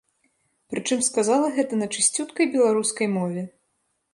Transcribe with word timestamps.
Прычым, 0.73 1.03
сказала 1.09 1.51
гэта 1.57 1.73
на 1.81 1.87
чысцюткай 1.99 2.45
беларускай 2.57 3.07
мове. 3.19 3.41